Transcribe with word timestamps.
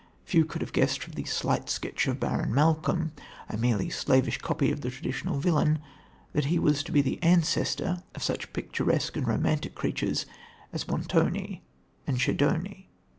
Few 0.25 0.43
could 0.45 0.61
have 0.63 0.73
guessed 0.73 1.03
from 1.03 1.13
the 1.13 1.25
slight 1.25 1.69
sketch 1.69 2.07
of 2.07 2.19
Baron 2.19 2.55
Malcolm, 2.55 3.11
a 3.47 3.55
merely 3.55 3.91
slavish 3.91 4.39
copy 4.39 4.71
of 4.71 4.81
the 4.81 4.89
traditional 4.89 5.37
villain, 5.37 5.77
that 6.33 6.45
he 6.45 6.57
was 6.57 6.81
to 6.81 6.91
be 6.91 7.03
the 7.03 7.21
ancestor 7.21 8.01
of 8.15 8.23
such 8.23 8.51
picturesque 8.51 9.15
and 9.15 9.27
romantic 9.27 9.75
creatures 9.75 10.25
as 10.73 10.87
Montoni 10.87 11.61
and 12.07 12.17
Schedoni. 12.19 12.89